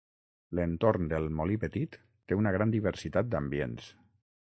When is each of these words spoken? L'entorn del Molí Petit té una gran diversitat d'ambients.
L'entorn 0.59 1.11
del 1.11 1.27
Molí 1.41 1.59
Petit 1.65 1.99
té 2.01 2.41
una 2.43 2.57
gran 2.59 2.77
diversitat 2.79 3.33
d'ambients. 3.35 3.97